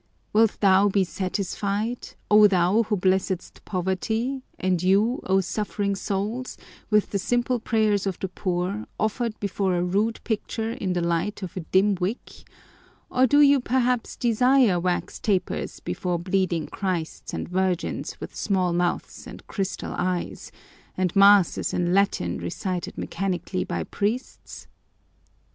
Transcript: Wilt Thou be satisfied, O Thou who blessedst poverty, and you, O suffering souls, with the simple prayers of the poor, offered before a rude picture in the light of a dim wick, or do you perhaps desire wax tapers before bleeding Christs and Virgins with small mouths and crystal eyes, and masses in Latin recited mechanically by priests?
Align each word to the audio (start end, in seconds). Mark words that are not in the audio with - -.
Wilt 0.33 0.57
Thou 0.61 0.89
be 0.89 1.03
satisfied, 1.03 2.07
O 2.31 2.47
Thou 2.47 2.81
who 2.89 2.97
blessedst 2.97 3.63
poverty, 3.65 4.41
and 4.57 4.81
you, 4.81 5.19
O 5.27 5.41
suffering 5.41 5.95
souls, 5.95 6.57
with 6.89 7.11
the 7.11 7.19
simple 7.19 7.59
prayers 7.59 8.07
of 8.07 8.17
the 8.17 8.27
poor, 8.27 8.87
offered 8.99 9.39
before 9.39 9.75
a 9.75 9.83
rude 9.83 10.19
picture 10.23 10.71
in 10.71 10.93
the 10.93 11.01
light 11.05 11.43
of 11.43 11.55
a 11.55 11.59
dim 11.59 11.93
wick, 12.01 12.49
or 13.11 13.27
do 13.27 13.41
you 13.41 13.59
perhaps 13.59 14.15
desire 14.15 14.79
wax 14.79 15.19
tapers 15.19 15.79
before 15.79 16.17
bleeding 16.17 16.65
Christs 16.65 17.31
and 17.31 17.47
Virgins 17.47 18.19
with 18.19 18.35
small 18.35 18.73
mouths 18.73 19.27
and 19.27 19.45
crystal 19.45 19.93
eyes, 19.95 20.51
and 20.97 21.15
masses 21.15 21.75
in 21.75 21.93
Latin 21.93 22.39
recited 22.39 22.97
mechanically 22.97 23.63
by 23.63 23.83
priests? 23.83 24.65